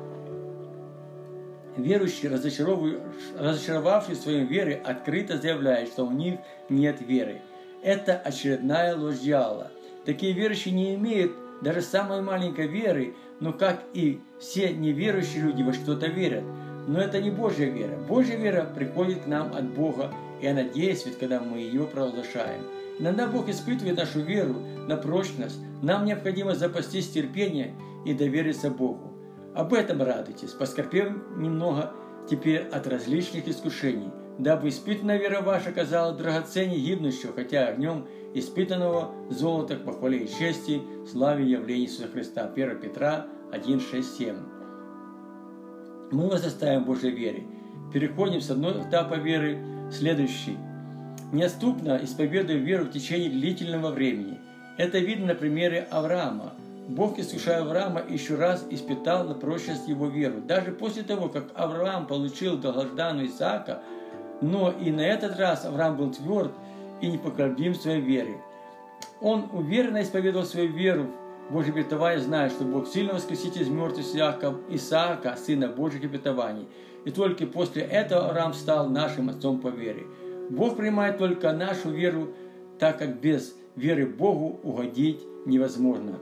[1.76, 7.42] верующие, разочаровавшие в своей вере, открыто заявляют, что у них нет веры.
[7.82, 9.70] Это очередная ложь дьявола–
[10.08, 15.72] Такие верующие не имеют даже самой маленькой веры, но как и все неверующие люди во
[15.72, 16.44] что-то верят.
[16.86, 17.96] Но это не Божья вера.
[18.08, 22.62] Божья вера приходит к нам от Бога, и она действует, когда мы ее провозглашаем.
[22.98, 24.56] Иногда Бог испытывает нашу веру
[24.88, 25.58] на прочность.
[25.82, 29.12] Нам необходимо запастись терпением и довериться Богу.
[29.54, 31.92] Об этом радуйтесь, поскорпев немного
[32.28, 39.76] теперь от различных искушений, дабы испытанная вера ваша казалась драгоценней гибнущего, хотя огнем испытанного золота
[39.76, 42.50] к похвале и чести, славе явления Иисуса Христа.
[42.52, 44.36] 1 Петра 1, 6, 7.
[46.10, 47.44] Мы возрастаем в Божьей вере.
[47.92, 49.58] Переходим с одной этапа веры
[49.88, 50.56] в следующий.
[51.32, 54.38] Неотступно исповедуя веру в течение длительного времени.
[54.76, 56.54] Это видно на примере Авраама.
[56.88, 60.40] Бог, искушая Авраама, еще раз испытал на прочность его веру.
[60.40, 63.82] Даже после того, как Авраам получил долгожданную Исаака,
[64.40, 66.52] но и на этот раз Авраам был тверд
[67.00, 68.40] и непоколебим в своей вере.
[69.20, 71.06] Он уверенно исповедовал свою веру
[71.50, 74.06] Божьих обетований, зная, что Бог сильно воскресит из мертвых
[74.70, 76.68] Исаака, сына Божьих обетований.
[77.04, 80.04] И только после этого Авраам стал нашим отцом по вере.
[80.50, 82.34] Бог принимает только нашу веру,
[82.78, 86.18] так как без веры Богу угодить невозможно.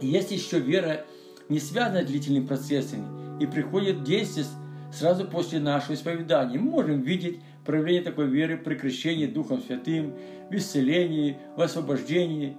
[0.00, 1.04] Есть еще вера,
[1.48, 3.04] не связанная длительными процессами,
[3.40, 4.46] и приходит действие
[4.92, 6.58] сразу после нашего исповедания.
[6.58, 10.14] Мы можем видеть проявление такой веры при крещении Духом Святым,
[10.50, 12.56] в исцелении, в освобождении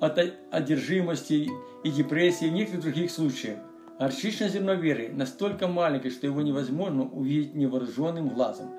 [0.00, 0.18] от
[0.50, 1.48] одержимости
[1.84, 3.58] и депрессии и в некоторых других случаях.
[3.98, 8.70] Горчичное зерно веры настолько маленькое, что его невозможно увидеть невооруженным глазом.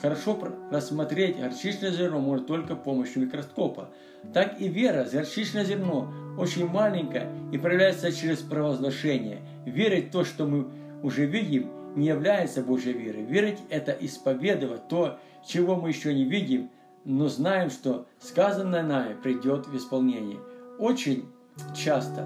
[0.00, 0.38] Хорошо
[0.70, 3.90] рассмотреть горчичное зерно может только помощью микроскопа.
[4.32, 9.40] Так и вера, горчичное зерно, очень маленькое и проявляется через провозглашение.
[9.66, 10.70] Верить в то, что мы
[11.02, 13.22] уже видим, не является Божьей верой.
[13.22, 16.70] Верить– это исповедовать то, чего мы еще не видим,
[17.04, 20.38] но знаем, что сказанное нами придет в исполнение.
[20.78, 21.26] Очень
[21.74, 22.24] часто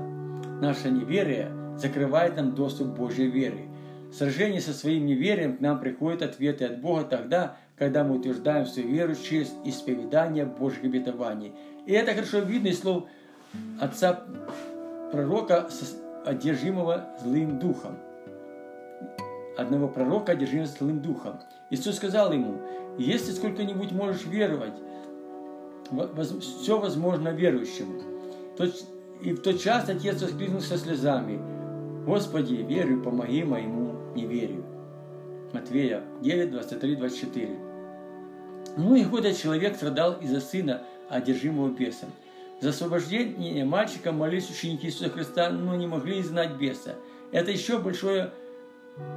[0.60, 3.68] наше неверие закрывает нам доступ к Божьей вере.
[4.10, 8.66] В сражении со своим неверием к нам приходят ответы от Бога тогда, когда мы утверждаем
[8.66, 11.52] свою веру через исповедание Божьих обетований.
[11.86, 13.04] И это хорошо видно из слов
[13.80, 14.24] отца
[15.10, 15.68] пророка,
[16.24, 17.98] одержимого злым духом
[19.56, 21.40] одного пророка, одержимого злым духом.
[21.70, 22.60] Иисус сказал ему,
[22.98, 24.74] если сколько-нибудь можешь веровать,
[26.40, 28.02] все возможно верующему.
[29.22, 31.40] И в тот час отец воскликнул со слезами,
[32.04, 34.64] Господи, верю, помоги моему неверию.
[35.52, 37.48] Матвея 9, 23, 24.
[38.76, 42.10] Ну и года человек страдал из-за сына, одержимого бесом.
[42.60, 46.96] За освобождение мальчика молились ученики Иисуса Христа, но не могли знать беса.
[47.30, 48.32] Это еще большое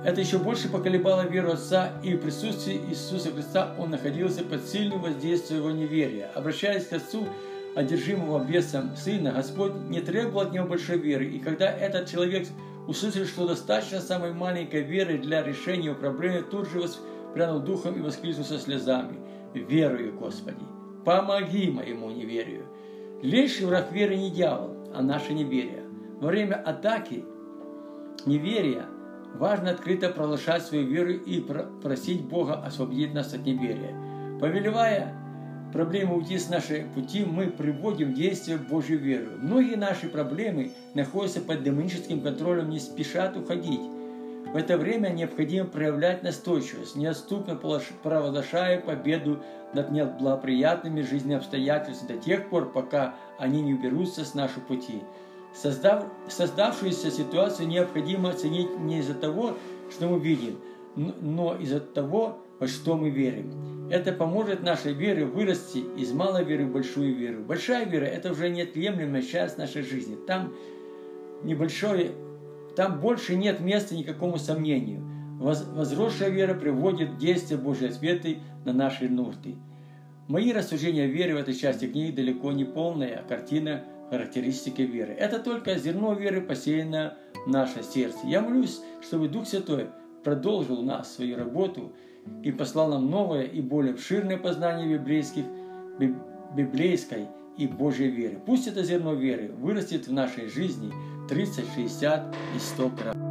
[0.04, 5.02] это еще больше поколебало веру отца, и в присутствии Иисуса Христа он находился под сильным
[5.02, 6.32] воздействием его неверия.
[6.34, 7.28] Обращаясь к отцу,
[7.76, 11.26] одержимого бесом сына, Господь не требовал от него большой веры.
[11.26, 12.48] И когда этот человек
[12.88, 18.46] услышал, что достаточно самой маленькой веры для решения проблемы, тут же воспрянул духом и воскликнул
[18.46, 19.20] со слезами.
[19.54, 20.64] «Верую, Господи,
[21.06, 22.66] помоги моему неверию».
[23.22, 25.84] Лишь враг веры не дьявол, а наше неверие.
[26.20, 27.24] Во время атаки
[28.26, 28.86] неверия–
[29.38, 31.40] Важно открыто провозглашать свою веру и
[31.84, 33.96] просить Бога освободить нас от неверия.
[34.40, 35.14] Повелевая
[35.72, 39.28] проблемы уйти с нашей пути, мы приводим в действие Божью веру.
[39.38, 43.82] Многие наши проблемы находятся под демоническим контролем, не спешат уходить.
[44.52, 52.50] В это время необходимо проявлять настойчивость, неотступно провозглашая победу над неблагоприятными жизненными обстоятельствами до тех
[52.50, 55.04] пор, пока они не уберутся с нашего пути.
[55.62, 59.58] Создав, создавшуюся ситуацию необходимо оценить не из-за того,
[59.90, 60.60] что мы видим,
[60.96, 63.90] но из-за того, во что мы верим.
[63.90, 67.42] Это поможет нашей вере вырасти из малой веры в большую веру.
[67.42, 70.16] Большая вера– это уже неотъемлемая часть нашей жизни.
[70.28, 70.54] Там
[71.44, 72.12] небольшое,
[72.76, 75.02] там больше нет места никакому сомнению.
[75.40, 79.56] Возросшая вера приводит в действие Божьей ответы на наши нужды.
[80.28, 85.14] Мои рассуждения о вере в этой части книги далеко не полная картина– характеристики веры.
[85.14, 88.20] Это только зерно веры, посеянное в наше сердце.
[88.26, 89.88] Я молюсь, чтобы Дух Святой
[90.24, 91.94] продолжил нас свою работу
[92.44, 95.46] и послал нам новое и более обширное познание библейских,
[96.56, 97.28] библейской
[97.58, 98.40] и Божьей веры.
[98.46, 100.92] Пусть это зерно веры вырастет в нашей жизни
[101.30, 103.27] 30, 60 и 100 крат.